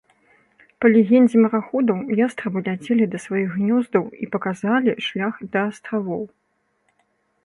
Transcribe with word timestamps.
Па 0.83 0.89
легендзе 0.93 1.37
мараходаў, 1.45 1.99
ястрабы 2.27 2.63
ляцелі 2.67 3.05
да 3.11 3.17
сваіх 3.25 3.49
гнёздаў 3.59 4.03
і 4.25 4.31
паказалі 4.37 4.97
шлях 5.09 5.33
да 5.57 5.67
астравоў. 5.73 6.23